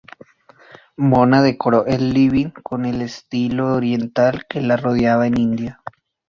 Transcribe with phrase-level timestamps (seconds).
[0.97, 5.79] Mona decoró el living con el estilo oriental que la rodeaba en India.